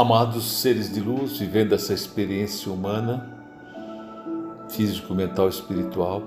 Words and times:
Amados 0.00 0.62
seres 0.62 0.90
de 0.90 0.98
luz, 0.98 1.36
vivendo 1.36 1.74
essa 1.74 1.92
experiência 1.92 2.72
humana, 2.72 3.36
físico, 4.70 5.14
mental, 5.14 5.46
espiritual, 5.46 6.22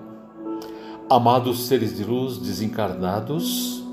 amados 1.09 1.65
seres 1.65 1.97
de 1.97 2.03
luz 2.03 2.38
desencarnados, 2.38 3.83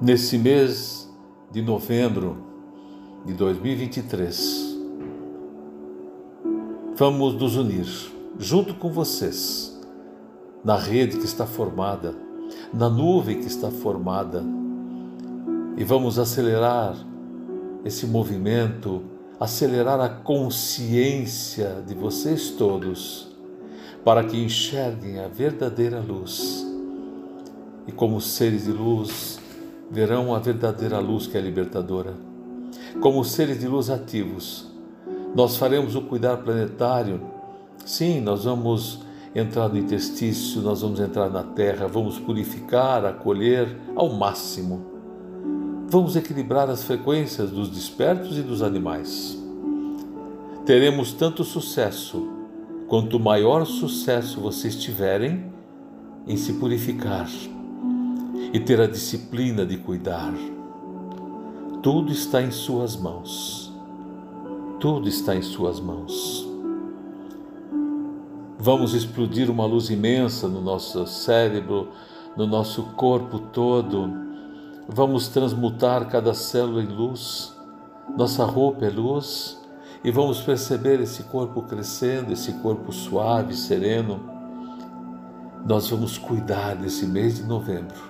nesse 0.00 0.38
mês 0.38 1.12
de 1.50 1.60
novembro 1.60 2.36
de 3.26 3.32
2023, 3.32 4.78
vamos 6.94 7.34
nos 7.34 7.56
unir 7.56 8.12
junto 8.38 8.76
com 8.76 8.92
vocês 8.92 9.76
na 10.64 10.76
rede 10.76 11.18
que 11.18 11.26
está 11.26 11.46
formada, 11.46 12.14
na 12.72 12.88
nuvem 12.88 13.40
que 13.40 13.48
está 13.48 13.72
formada 13.72 14.44
e 15.78 15.84
vamos 15.84 16.18
acelerar 16.18 16.96
esse 17.84 18.04
movimento, 18.04 19.00
acelerar 19.38 20.00
a 20.00 20.08
consciência 20.08 21.84
de 21.86 21.94
vocês 21.94 22.50
todos, 22.50 23.28
para 24.04 24.24
que 24.24 24.36
enxerguem 24.36 25.20
a 25.20 25.28
verdadeira 25.28 26.00
luz. 26.00 26.66
E 27.86 27.92
como 27.92 28.20
seres 28.20 28.64
de 28.64 28.72
luz, 28.72 29.38
verão 29.88 30.34
a 30.34 30.40
verdadeira 30.40 30.98
luz 30.98 31.28
que 31.28 31.38
é 31.38 31.40
libertadora. 31.40 32.14
Como 33.00 33.24
seres 33.24 33.60
de 33.60 33.68
luz 33.68 33.88
ativos, 33.88 34.66
nós 35.32 35.56
faremos 35.56 35.94
o 35.94 36.02
cuidar 36.02 36.38
planetário. 36.38 37.20
Sim, 37.86 38.20
nós 38.20 38.46
vamos 38.46 39.06
entrar 39.32 39.68
no 39.68 39.78
interstício, 39.78 40.60
nós 40.60 40.82
vamos 40.82 40.98
entrar 40.98 41.30
na 41.30 41.44
terra, 41.44 41.86
vamos 41.86 42.18
purificar, 42.18 43.04
acolher 43.04 43.78
ao 43.94 44.08
máximo 44.08 44.97
vamos 45.90 46.16
equilibrar 46.16 46.68
as 46.68 46.84
frequências 46.84 47.50
dos 47.50 47.70
despertos 47.70 48.36
e 48.36 48.42
dos 48.42 48.62
animais. 48.62 49.38
Teremos 50.66 51.14
tanto 51.14 51.42
sucesso 51.44 52.28
quanto 52.86 53.18
maior 53.18 53.64
sucesso 53.64 54.38
vocês 54.38 54.76
tiverem 54.76 55.50
em 56.26 56.36
se 56.36 56.54
purificar 56.54 57.28
e 58.52 58.60
ter 58.60 58.80
a 58.80 58.86
disciplina 58.86 59.64
de 59.64 59.78
cuidar. 59.78 60.34
Tudo 61.82 62.12
está 62.12 62.42
em 62.42 62.50
Suas 62.50 62.94
mãos. 62.94 63.72
Tudo 64.78 65.08
está 65.08 65.34
em 65.34 65.42
Suas 65.42 65.80
mãos. 65.80 66.46
Vamos 68.58 68.92
explodir 68.92 69.50
uma 69.50 69.64
luz 69.64 69.88
imensa 69.88 70.48
no 70.48 70.60
nosso 70.60 71.06
cérebro, 71.06 71.88
no 72.36 72.46
nosso 72.46 72.82
corpo 72.94 73.38
todo 73.38 74.27
Vamos 74.90 75.28
transmutar 75.28 76.08
cada 76.08 76.32
célula 76.32 76.82
em 76.82 76.86
luz, 76.86 77.54
nossa 78.16 78.42
roupa 78.46 78.86
é 78.86 78.88
luz, 78.88 79.60
e 80.02 80.10
vamos 80.10 80.40
perceber 80.40 80.98
esse 80.98 81.24
corpo 81.24 81.60
crescendo, 81.60 82.32
esse 82.32 82.54
corpo 82.54 82.90
suave, 82.90 83.54
sereno. 83.54 84.18
Nós 85.66 85.90
vamos 85.90 86.16
cuidar 86.16 86.74
desse 86.74 87.04
mês 87.04 87.36
de 87.36 87.42
novembro, 87.42 88.00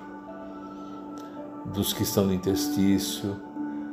dos 1.75 1.93
que 1.93 2.05
estão 2.05 2.27
no 2.27 2.33
interstício, 2.33 3.37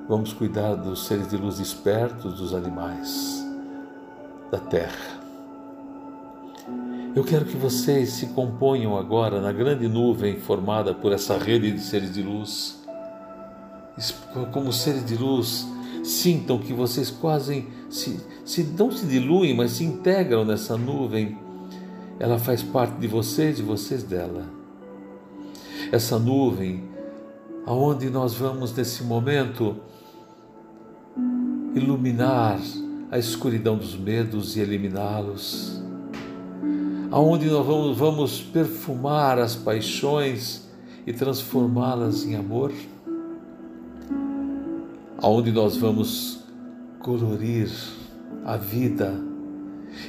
vamos 0.08 0.32
cuidar 0.32 0.76
dos 0.76 1.08
seres 1.08 1.28
de 1.28 1.38
luz 1.38 1.58
despertos, 1.58 2.36
dos 2.36 2.54
animais, 2.54 3.44
da 4.52 4.60
terra. 4.60 5.25
Eu 7.16 7.24
quero 7.24 7.46
que 7.46 7.56
vocês 7.56 8.10
se 8.10 8.26
componham 8.28 8.98
agora 8.98 9.40
na 9.40 9.54
grande 9.54 9.88
nuvem 9.88 10.38
formada 10.38 10.94
por 10.94 11.14
essa 11.14 11.38
rede 11.38 11.72
de 11.72 11.80
seres 11.80 12.14
de 12.14 12.22
luz. 12.22 12.84
Como 14.52 14.74
seres 14.74 15.06
de 15.06 15.16
luz, 15.16 15.66
sintam 16.04 16.60
que 16.60 16.74
vocês 16.74 17.10
quase 17.10 17.66
se, 17.90 18.20
se 18.44 18.64
não 18.64 18.92
se 18.92 19.06
diluem, 19.06 19.56
mas 19.56 19.72
se 19.72 19.86
integram 19.86 20.44
nessa 20.44 20.76
nuvem. 20.76 21.38
Ela 22.20 22.38
faz 22.38 22.62
parte 22.62 22.98
de 22.98 23.08
vocês 23.08 23.60
e 23.60 23.62
vocês 23.62 24.04
dela. 24.04 24.50
Essa 25.94 26.20
nuvem, 26.20 26.84
aonde 27.66 28.10
nós 28.10 28.34
vamos 28.34 28.76
nesse 28.76 29.04
momento 29.04 29.78
iluminar 31.74 32.60
a 33.10 33.18
escuridão 33.18 33.78
dos 33.78 33.96
medos 33.96 34.58
e 34.58 34.60
eliminá-los 34.60 35.85
aonde 37.16 37.46
nós 37.46 37.66
vamos, 37.66 37.98
vamos 37.98 38.42
perfumar 38.42 39.40
as 39.40 39.56
paixões 39.56 40.68
e 41.08 41.14
transformá-las 41.14 42.26
em 42.26 42.36
amor, 42.36 42.74
aonde 45.20 45.50
nós 45.50 45.78
vamos 45.78 46.44
colorir 47.00 47.72
a 48.44 48.58
vida 48.58 49.14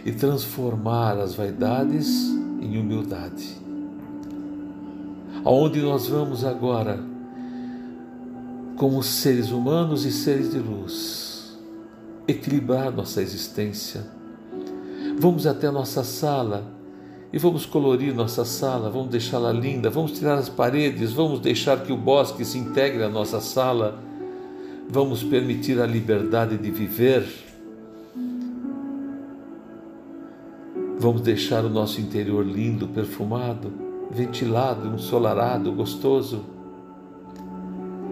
e 0.04 0.10
transformar 0.10 1.16
as 1.16 1.36
vaidades 1.36 2.28
em 2.60 2.76
humildade. 2.76 3.56
Aonde 5.44 5.80
nós 5.82 6.08
vamos 6.08 6.44
agora, 6.44 6.98
como 8.74 9.00
seres 9.00 9.52
humanos 9.52 10.04
e 10.04 10.10
seres 10.10 10.50
de 10.50 10.58
luz, 10.58 11.56
equilibrar 12.26 12.90
nossa 12.90 13.22
existência. 13.22 14.04
Vamos 15.20 15.46
até 15.46 15.68
a 15.68 15.72
nossa 15.72 16.02
sala 16.02 16.74
e 17.32 17.38
vamos 17.38 17.66
colorir 17.66 18.14
nossa 18.14 18.44
sala, 18.44 18.88
vamos 18.88 19.08
deixá-la 19.08 19.52
linda, 19.52 19.90
vamos 19.90 20.12
tirar 20.12 20.38
as 20.38 20.48
paredes, 20.48 21.12
vamos 21.12 21.40
deixar 21.40 21.82
que 21.82 21.92
o 21.92 21.96
bosque 21.96 22.44
se 22.44 22.58
integre 22.58 23.02
à 23.02 23.08
nossa 23.08 23.40
sala, 23.40 23.98
vamos 24.88 25.22
permitir 25.22 25.80
a 25.80 25.86
liberdade 25.86 26.56
de 26.56 26.70
viver. 26.70 27.26
Vamos 30.98 31.20
deixar 31.20 31.64
o 31.64 31.68
nosso 31.68 32.00
interior 32.00 32.44
lindo, 32.44 32.88
perfumado, 32.88 33.70
ventilado, 34.10 34.88
ensolarado, 34.88 35.70
gostoso, 35.72 36.44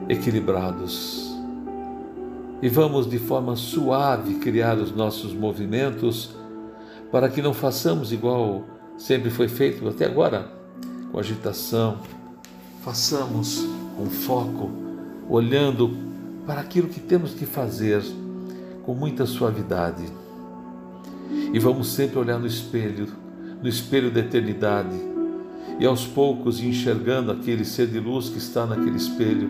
equilibrados. 0.08 1.32
E 2.60 2.68
vamos 2.68 3.08
de 3.08 3.18
forma 3.18 3.56
suave 3.56 4.34
criar 4.34 4.76
os 4.76 4.94
nossos 4.94 5.32
movimentos 5.32 6.34
para 7.10 7.28
que 7.28 7.40
não 7.40 7.54
façamos 7.54 8.12
igual 8.12 8.64
sempre 8.96 9.30
foi 9.30 9.48
feito 9.48 9.86
até 9.88 10.06
agora 10.06 10.50
com 11.10 11.18
agitação. 11.18 11.98
Façamos 12.82 13.64
com 13.96 14.06
foco, 14.06 14.70
olhando 15.28 15.96
para 16.46 16.60
aquilo 16.60 16.88
que 16.88 17.00
temos 17.00 17.32
que 17.32 17.46
fazer 17.46 18.02
com 18.82 18.94
muita 18.94 19.24
suavidade. 19.24 20.04
E 21.52 21.58
vamos 21.58 21.88
sempre 21.88 22.18
olhar 22.18 22.38
no 22.38 22.46
espelho, 22.46 23.08
no 23.62 23.68
espelho 23.68 24.10
da 24.10 24.20
eternidade, 24.20 24.96
e 25.78 25.86
aos 25.86 26.06
poucos 26.06 26.60
enxergando 26.60 27.32
aquele 27.32 27.64
ser 27.64 27.86
de 27.86 27.98
luz 27.98 28.28
que 28.28 28.38
está 28.38 28.66
naquele 28.66 28.96
espelho, 28.96 29.48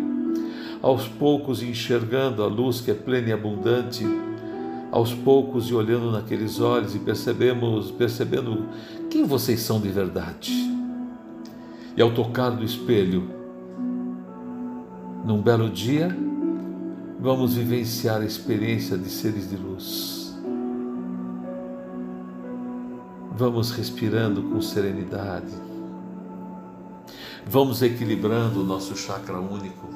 aos 0.81 1.09
poucos 1.09 1.63
enxergando 1.63 2.43
a 2.43 2.47
luz 2.47 2.81
que 2.81 2.91
é 2.91 2.95
plena 2.95 3.31
e 3.31 3.33
abundante 3.33 4.05
aos 4.95 5.13
poucos 5.13 5.69
e 5.71 5.75
olhando 5.75 6.13
naqueles 6.13 6.61
olhos 6.61 6.95
e 6.95 7.01
percebemos, 7.01 7.91
percebendo 7.91 8.69
quem 9.11 9.25
vocês 9.25 9.59
são 9.59 9.81
de 9.81 9.89
verdade. 9.89 10.53
E 11.97 12.01
ao 12.01 12.13
tocar 12.13 12.51
do 12.51 12.63
espelho, 12.63 13.29
num 15.25 15.43
belo 15.43 15.69
dia, 15.69 16.17
vamos 17.19 17.55
vivenciar 17.57 18.21
a 18.21 18.25
experiência 18.25 18.97
de 18.97 19.11
seres 19.11 19.51
de 19.51 19.57
luz. 19.57 20.33
Vamos 23.37 23.73
respirando 23.73 24.45
com 24.45 24.63
serenidade. 24.63 25.53
Vamos 27.45 27.83
equilibrando 27.83 28.61
o 28.61 28.65
nosso 28.65 28.97
chakra 28.97 29.41
único. 29.41 29.89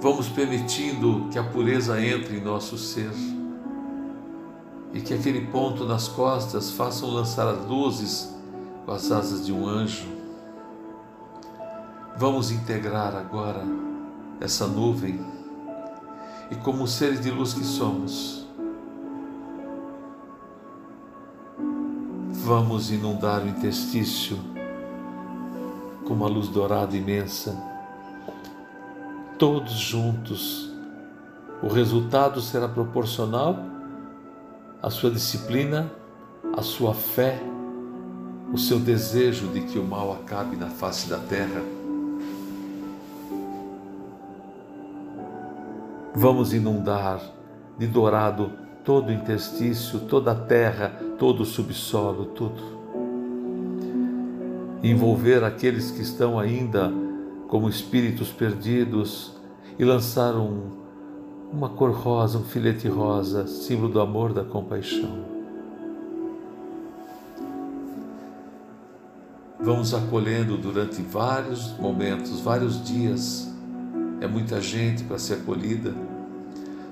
Vamos 0.00 0.28
permitindo 0.28 1.28
que 1.30 1.38
a 1.38 1.44
pureza 1.44 2.02
entre 2.02 2.38
em 2.38 2.40
nosso 2.40 2.78
ser 2.78 3.10
e 4.92 5.00
que 5.00 5.14
aquele 5.14 5.46
ponto 5.48 5.84
nas 5.84 6.08
costas 6.08 6.70
façam 6.70 7.10
lançar 7.10 7.46
as 7.48 7.66
luzes 7.66 8.34
com 8.84 8.92
as 8.92 9.10
asas 9.10 9.44
de 9.44 9.52
um 9.52 9.66
anjo. 9.66 10.06
Vamos 12.16 12.50
integrar 12.50 13.14
agora 13.14 13.62
essa 14.40 14.66
nuvem 14.66 15.20
e, 16.50 16.54
como 16.56 16.86
seres 16.86 17.20
de 17.20 17.30
luz 17.30 17.52
que 17.52 17.64
somos, 17.64 18.46
vamos 22.30 22.90
inundar 22.90 23.42
o 23.42 23.48
interstício 23.48 24.38
com 26.06 26.14
uma 26.14 26.28
luz 26.28 26.48
dourada 26.48 26.96
imensa, 26.96 27.60
todos 29.38 29.72
juntos. 29.72 30.72
O 31.62 31.68
resultado 31.68 32.40
será 32.40 32.68
proporcional 32.68 33.75
a 34.86 34.90
sua 34.90 35.10
disciplina, 35.10 35.92
a 36.56 36.62
sua 36.62 36.94
fé, 36.94 37.42
o 38.52 38.56
seu 38.56 38.78
desejo 38.78 39.48
de 39.48 39.62
que 39.62 39.80
o 39.80 39.84
mal 39.84 40.12
acabe 40.12 40.54
na 40.54 40.68
face 40.68 41.08
da 41.08 41.18
terra. 41.18 41.60
Vamos 46.14 46.54
inundar 46.54 47.20
de 47.76 47.88
dourado 47.88 48.52
todo 48.84 49.08
o 49.08 49.12
interstício, 49.12 49.98
toda 49.98 50.30
a 50.30 50.36
terra, 50.36 50.90
todo 51.18 51.40
o 51.40 51.44
subsolo, 51.44 52.26
tudo. 52.26 52.62
Envolver 54.84 55.42
aqueles 55.42 55.90
que 55.90 56.02
estão 56.02 56.38
ainda 56.38 56.92
como 57.48 57.68
espíritos 57.68 58.30
perdidos 58.30 59.36
e 59.80 59.84
lançar 59.84 60.36
um, 60.36 60.85
uma 61.52 61.68
cor 61.68 61.90
rosa, 61.90 62.38
um 62.38 62.44
filete 62.44 62.88
rosa, 62.88 63.46
símbolo 63.46 63.92
do 63.92 64.00
amor, 64.00 64.32
da 64.32 64.44
compaixão. 64.44 65.24
Vamos 69.58 69.94
acolhendo 69.94 70.56
durante 70.56 71.00
vários 71.02 71.76
momentos, 71.78 72.40
vários 72.40 72.84
dias. 72.84 73.52
É 74.20 74.26
muita 74.26 74.60
gente 74.60 75.02
para 75.04 75.18
ser 75.18 75.34
acolhida. 75.34 75.94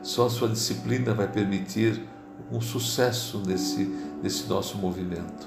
Só 0.03 0.27
a 0.27 0.31
sua 0.31 0.49
disciplina 0.49 1.15
vai 1.15 1.29
permitir 1.29 2.03
um 2.51 2.61
sucesso 2.61 3.43
nesse, 3.47 3.85
nesse 4.23 4.49
nosso 4.49 4.77
movimento. 4.79 5.47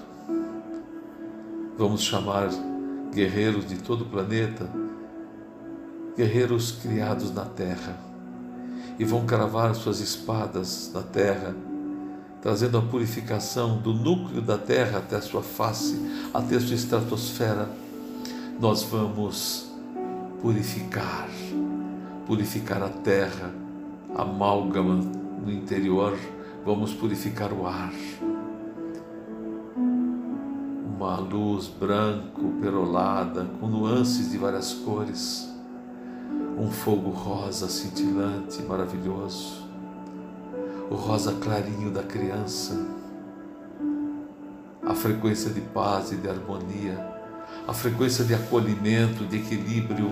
Vamos 1.77 2.01
chamar 2.01 2.49
guerreiros 3.13 3.67
de 3.67 3.77
todo 3.77 4.01
o 4.01 4.05
planeta, 4.05 4.69
guerreiros 6.15 6.71
criados 6.71 7.33
na 7.33 7.45
terra, 7.45 8.06
e 8.99 9.05
vão 9.05 9.25
cravar 9.25 9.75
suas 9.75 9.99
espadas 9.99 10.91
na 10.93 11.01
terra 11.01 11.55
trazendo 12.41 12.77
a 12.77 12.81
purificação 12.81 13.77
do 13.77 13.93
núcleo 13.93 14.41
da 14.41 14.57
Terra 14.57 14.99
até 14.99 15.15
a 15.15 15.21
sua 15.21 15.41
face, 15.41 15.99
até 16.33 16.55
a 16.55 16.59
sua 16.59 16.75
estratosfera, 16.75 17.69
nós 18.59 18.83
vamos 18.83 19.69
purificar, 20.41 21.27
purificar 22.25 22.81
a 22.81 22.89
terra, 22.89 23.53
amálgama 24.15 24.95
no 25.43 25.51
interior, 25.51 26.17
vamos 26.65 26.93
purificar 26.93 27.51
o 27.51 27.67
ar. 27.67 27.93
Uma 30.95 31.17
luz 31.17 31.67
branco, 31.67 32.53
perolada, 32.61 33.45
com 33.59 33.67
nuances 33.67 34.31
de 34.31 34.37
várias 34.37 34.73
cores, 34.73 35.47
um 36.57 36.71
fogo 36.71 37.11
rosa 37.11 37.69
cintilante, 37.69 38.61
maravilhoso 38.63 39.67
o 40.89 40.95
rosa 40.95 41.33
clarinho 41.33 41.91
da 41.91 42.01
criança, 42.01 42.73
a 44.85 44.93
frequência 44.93 45.51
de 45.51 45.59
paz 45.59 46.11
e 46.11 46.15
de 46.15 46.29
harmonia, 46.29 46.97
a 47.67 47.73
frequência 47.73 48.23
de 48.23 48.33
acolhimento, 48.33 49.25
de 49.25 49.37
equilíbrio, 49.37 50.09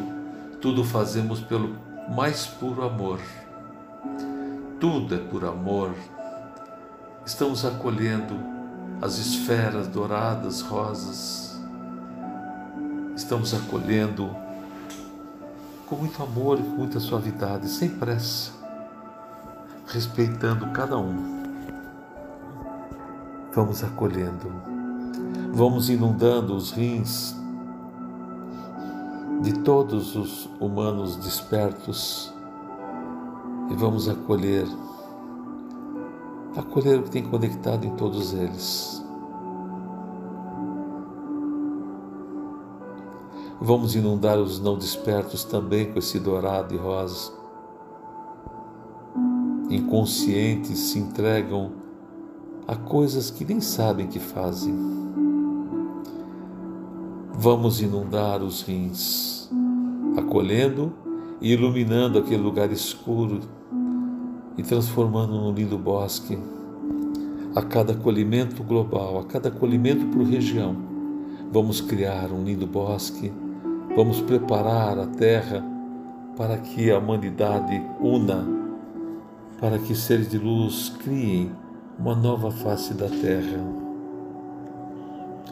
tudo 0.59 0.83
fazemos 0.83 1.39
pelo 1.39 1.77
mais 2.13 2.45
puro 2.45 2.83
amor. 2.83 3.19
Tudo 4.80 5.15
é 5.15 5.18
por 5.18 5.45
amor. 5.45 5.92
Estamos 7.25 7.63
acolhendo 7.63 8.36
as 9.01 9.18
esferas 9.18 9.88
douradas, 9.88 10.62
rosas. 10.62 11.57
Estamos 13.15 13.53
acolhendo 13.53 14.36
com 15.86 15.96
muito 15.96 16.22
amor 16.22 16.60
e 16.60 16.64
com 16.64 16.78
muita 16.78 17.00
suavidade, 17.00 17.70
sem 17.70 17.90
pressa 17.90 18.66
respeitando 19.88 20.68
cada 20.72 20.98
um. 20.98 21.44
Vamos 23.54 23.84
acolhendo, 23.84 24.52
vamos 25.54 25.90
inundando 25.90 26.56
os 26.56 26.72
rins 26.72 27.36
de 29.42 29.54
todos 29.60 30.16
os 30.16 30.50
humanos 30.60 31.16
despertos 31.18 32.34
e 33.70 33.76
vamos 33.76 34.10
acolher, 34.10 34.68
acolher 36.58 37.00
o 37.00 37.04
que 37.04 37.12
tem 37.12 37.24
conectado 37.24 37.86
em 37.86 37.96
todos 37.96 38.34
eles. 38.34 39.05
Vamos 43.66 43.96
inundar 43.96 44.38
os 44.38 44.60
não 44.60 44.78
despertos 44.78 45.44
também 45.44 45.92
com 45.92 45.98
esse 45.98 46.20
dourado 46.20 46.74
e 46.74 46.78
rosa 46.78 47.32
inconscientes 49.70 50.78
se 50.78 51.00
entregam 51.00 51.72
a 52.68 52.76
coisas 52.76 53.30
que 53.30 53.44
nem 53.44 53.60
sabem 53.60 54.08
que 54.08 54.20
fazem. 54.20 54.74
Vamos 57.34 57.82
inundar 57.82 58.42
os 58.42 58.62
rins, 58.62 59.50
acolhendo 60.16 60.94
e 61.42 61.52
iluminando 61.52 62.18
aquele 62.18 62.42
lugar 62.42 62.72
escuro 62.72 63.42
e 64.58 64.64
transformando 64.64 65.34
num 65.34 65.54
lindo 65.54 65.78
bosque. 65.78 66.38
A 67.56 67.62
cada 67.62 67.94
acolhimento 67.94 68.64
global, 68.64 69.20
a 69.20 69.24
cada 69.24 69.50
acolhimento 69.50 70.06
por 70.08 70.24
região, 70.24 70.76
vamos 71.52 71.82
criar 71.82 72.32
um 72.32 72.44
lindo 72.44 72.68
bosque, 72.68 73.32
vamos 73.95 74.21
preparar 74.21 75.00
a 75.00 75.07
terra 75.07 75.63
para 76.36 76.57
que 76.57 76.92
a 76.92 77.00
humanidade 77.00 77.81
una 78.00 78.45
para 79.59 79.80
que 79.80 79.95
seres 79.95 80.30
de 80.30 80.38
luz 80.38 80.94
criem 81.01 81.51
uma 81.97 82.13
nova 82.13 82.51
face 82.51 82.94
da 82.94 83.07
terra. 83.07 83.57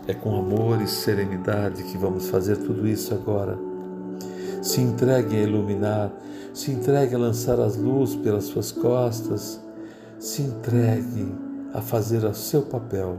É 0.06 0.14
com 0.14 0.38
amor 0.38 0.82
e 0.82 0.88
serenidade 0.88 1.84
que 1.84 1.98
vamos 1.98 2.30
fazer 2.30 2.58
tudo 2.58 2.86
isso 2.86 3.14
agora. 3.14 3.58
Se 4.62 4.82
entregue 4.82 5.38
a 5.38 5.42
iluminar, 5.42 6.12
se 6.54 6.72
entregue 6.72 7.16
a 7.16 7.18
lançar 7.18 7.60
as 7.62 7.78
luzes 7.78 8.18
pelas 8.18 8.44
suas 8.44 8.74
costas, 8.74 9.62
se 10.20 10.42
entregue 10.42 11.34
a 11.74 11.82
fazer 11.82 12.26
o 12.26 12.34
seu 12.34 12.64
papel. 12.64 13.18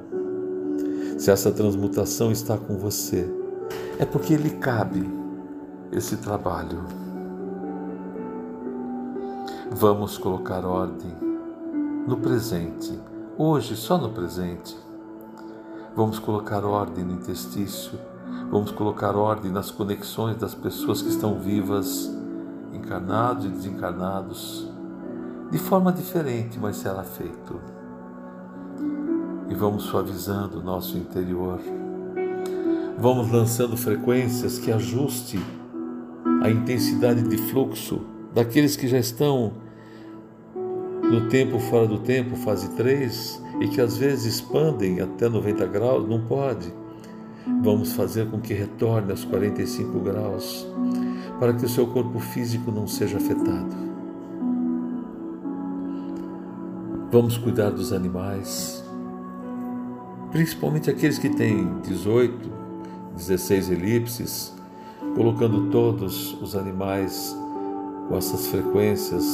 Se 1.16 1.30
essa 1.30 1.50
transmutação 1.50 2.30
está 2.30 2.58
com 2.58 2.76
você, 2.76 3.26
é 3.98 4.04
porque 4.04 4.36
lhe 4.36 4.50
cabe 4.50 5.08
esse 5.92 6.16
trabalho. 6.16 6.84
Vamos 9.70 10.18
colocar 10.18 10.64
ordem 10.64 11.14
no 12.06 12.16
presente, 12.18 12.98
hoje, 13.38 13.76
só 13.76 13.96
no 13.96 14.10
presente. 14.10 14.76
Vamos 15.96 16.18
colocar 16.18 16.64
ordem 16.64 17.04
no 17.04 17.12
interstício, 17.12 17.98
vamos 18.50 18.70
colocar 18.72 19.16
ordem 19.16 19.50
nas 19.50 19.70
conexões 19.70 20.36
das 20.36 20.54
pessoas 20.54 21.00
que 21.00 21.08
estão 21.08 21.38
vivas, 21.38 22.10
encarnados 22.72 23.46
e 23.46 23.48
desencarnados, 23.48 24.68
de 25.50 25.58
forma 25.58 25.92
diferente, 25.92 26.58
mas 26.58 26.76
será 26.76 27.04
feito. 27.04 27.60
E 29.48 29.54
vamos 29.54 29.84
suavizando 29.84 30.58
o 30.58 30.62
nosso 30.62 30.98
interior. 30.98 31.60
Vamos 32.98 33.30
lançando 33.30 33.76
frequências 33.76 34.58
que 34.58 34.70
ajuste 34.70 35.38
a 36.42 36.50
intensidade 36.50 37.22
de 37.22 37.36
fluxo 37.36 38.00
daqueles 38.32 38.76
que 38.76 38.86
já 38.86 38.98
estão 38.98 39.52
no 41.02 41.28
tempo 41.28 41.58
fora 41.58 41.86
do 41.86 41.98
tempo, 41.98 42.36
fase 42.36 42.70
3, 42.70 43.42
e 43.60 43.68
que 43.68 43.80
às 43.80 43.96
vezes 43.96 44.34
expandem 44.34 45.00
até 45.00 45.28
90 45.28 45.66
graus, 45.66 46.08
não 46.08 46.20
pode. 46.20 46.72
Vamos 47.62 47.92
fazer 47.92 48.30
com 48.30 48.40
que 48.40 48.54
retorne 48.54 49.10
aos 49.10 49.24
45 49.24 49.98
graus, 50.00 50.66
para 51.38 51.52
que 51.52 51.64
o 51.64 51.68
seu 51.68 51.86
corpo 51.86 52.18
físico 52.18 52.72
não 52.72 52.86
seja 52.86 53.18
afetado. 53.18 53.84
Vamos 57.12 57.36
cuidar 57.36 57.70
dos 57.70 57.92
animais, 57.92 58.82
principalmente 60.32 60.90
aqueles 60.90 61.18
que 61.18 61.28
têm 61.28 61.80
18, 61.82 62.63
16 63.14 63.70
elipses, 63.70 64.52
colocando 65.14 65.70
todos 65.70 66.36
os 66.42 66.56
animais 66.56 67.36
com 68.08 68.16
essas 68.16 68.48
frequências 68.48 69.24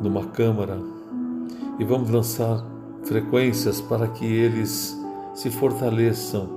numa 0.00 0.24
câmara 0.26 0.78
e 1.78 1.84
vamos 1.84 2.10
lançar 2.10 2.64
frequências 3.02 3.80
para 3.80 4.06
que 4.08 4.24
eles 4.24 4.96
se 5.34 5.50
fortaleçam 5.50 6.48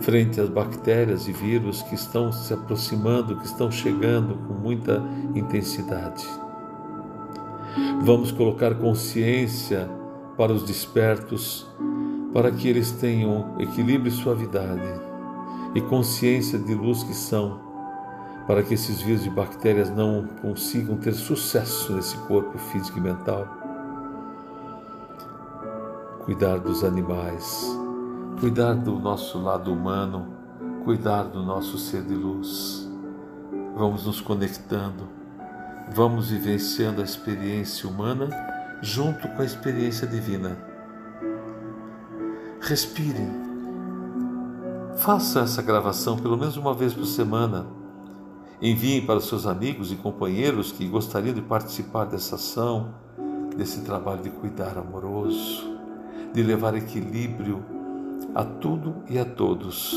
frente 0.00 0.40
às 0.40 0.48
bactérias 0.48 1.26
e 1.26 1.32
vírus 1.32 1.82
que 1.82 1.96
estão 1.96 2.32
se 2.32 2.54
aproximando, 2.54 3.36
que 3.36 3.46
estão 3.46 3.70
chegando 3.70 4.36
com 4.46 4.54
muita 4.54 5.02
intensidade. 5.34 6.24
Vamos 8.02 8.30
colocar 8.30 8.76
consciência 8.76 9.90
para 10.36 10.52
os 10.52 10.62
despertos, 10.62 11.66
para 12.32 12.52
que 12.52 12.68
eles 12.68 12.92
tenham 12.92 13.56
equilíbrio 13.58 14.08
e 14.08 14.12
suavidade 14.12 15.07
e 15.74 15.80
consciência 15.80 16.58
de 16.58 16.74
luz 16.74 17.02
que 17.02 17.14
são 17.14 17.68
para 18.48 18.62
que 18.62 18.72
esses 18.72 19.02
vírus 19.02 19.26
e 19.26 19.30
bactérias 19.30 19.90
não 19.90 20.26
consigam 20.40 20.96
ter 20.96 21.12
sucesso 21.12 21.92
nesse 21.92 22.16
corpo 22.16 22.56
físico 22.56 22.98
e 22.98 23.02
mental. 23.02 23.46
Cuidar 26.24 26.58
dos 26.58 26.82
animais, 26.82 27.66
cuidar 28.40 28.72
do 28.72 28.98
nosso 28.98 29.38
lado 29.38 29.70
humano, 29.70 30.28
cuidar 30.82 31.24
do 31.24 31.42
nosso 31.42 31.76
ser 31.76 32.02
de 32.02 32.14
luz. 32.14 32.88
Vamos 33.76 34.06
nos 34.06 34.22
conectando, 34.22 35.06
vamos 35.94 36.30
vivenciando 36.30 37.02
a 37.02 37.04
experiência 37.04 37.86
humana 37.86 38.30
junto 38.80 39.28
com 39.28 39.42
a 39.42 39.44
experiência 39.44 40.06
divina. 40.06 40.56
Respire. 42.62 43.47
Faça 44.98 45.40
essa 45.40 45.62
gravação 45.62 46.16
pelo 46.16 46.36
menos 46.36 46.56
uma 46.56 46.74
vez 46.74 46.92
por 46.92 47.06
semana. 47.06 47.66
Enviem 48.60 49.06
para 49.06 49.18
os 49.18 49.28
seus 49.28 49.46
amigos 49.46 49.92
e 49.92 49.96
companheiros 49.96 50.72
que 50.72 50.88
gostariam 50.88 51.32
de 51.32 51.40
participar 51.40 52.04
dessa 52.04 52.34
ação, 52.34 52.94
desse 53.56 53.82
trabalho 53.82 54.22
de 54.22 54.30
cuidar 54.30 54.76
amoroso, 54.76 55.78
de 56.34 56.42
levar 56.42 56.74
equilíbrio 56.74 57.64
a 58.34 58.44
tudo 58.44 58.96
e 59.08 59.20
a 59.20 59.24
todos. 59.24 59.94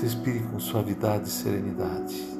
Respire 0.00 0.40
com 0.44 0.58
suavidade 0.58 1.28
e 1.28 1.30
serenidade. 1.30 2.38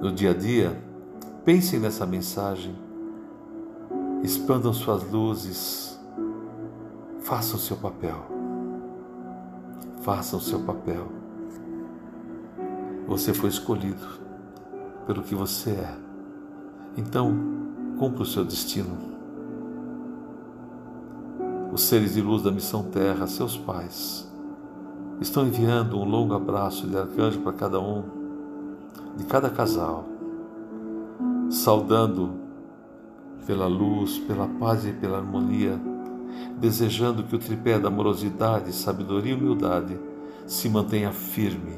No 0.00 0.10
dia 0.10 0.30
a 0.30 0.34
dia, 0.34 0.82
pensem 1.44 1.78
nessa 1.78 2.04
mensagem, 2.04 2.89
expandam 4.22 4.72
suas 4.72 5.02
luzes, 5.10 5.98
façam 7.20 7.56
o 7.56 7.60
seu 7.60 7.76
papel. 7.76 8.16
Façam 10.02 10.38
o 10.38 10.42
seu 10.42 10.60
papel. 10.60 11.06
Você 13.06 13.34
foi 13.34 13.50
escolhido 13.50 14.06
pelo 15.06 15.22
que 15.22 15.34
você 15.34 15.70
é. 15.70 15.94
Então, 16.96 17.34
cumpra 17.98 18.22
o 18.22 18.26
seu 18.26 18.44
destino 18.44 19.10
os 21.72 21.82
seres 21.82 22.14
de 22.14 22.20
luz 22.20 22.42
da 22.42 22.50
Missão 22.50 22.82
Terra, 22.82 23.26
seus 23.26 23.56
pais, 23.56 24.28
estão 25.20 25.46
enviando 25.46 25.98
um 25.98 26.04
longo 26.04 26.34
abraço 26.34 26.86
de 26.86 26.96
arcanjo 26.96 27.40
para 27.40 27.52
cada 27.52 27.80
um, 27.80 28.02
de 29.16 29.24
cada 29.24 29.48
casal, 29.48 30.04
saudando 31.48 32.39
pela 33.50 33.66
luz, 33.66 34.16
pela 34.16 34.46
paz 34.46 34.86
e 34.86 34.92
pela 34.92 35.18
harmonia, 35.18 35.76
desejando 36.56 37.24
que 37.24 37.34
o 37.34 37.38
tripé 37.38 37.80
da 37.80 37.88
amorosidade, 37.88 38.72
sabedoria 38.72 39.32
e 39.32 39.34
humildade 39.34 39.98
se 40.46 40.68
mantenha 40.68 41.10
firme, 41.10 41.76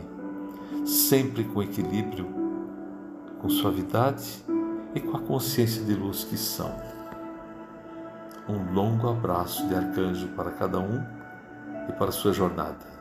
sempre 0.85 1.45
com 1.45 1.63
equilíbrio, 1.63 2.27
com 3.41 3.49
suavidade 3.49 4.45
e 4.95 5.01
com 5.01 5.17
a 5.17 5.21
consciência 5.21 5.83
de 5.83 5.95
luz 5.95 6.25
que 6.25 6.37
são 6.37 6.71
um 8.47 8.75
longo 8.75 9.09
abraço 9.09 9.67
de 9.67 9.75
arcanjo 9.75 10.29
para 10.37 10.51
cada 10.51 10.79
um 10.79 11.03
e 11.89 11.93
para 11.93 12.13
sua 12.13 12.35
jornada. 12.35 12.92